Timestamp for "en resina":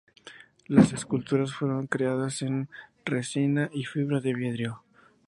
2.41-3.69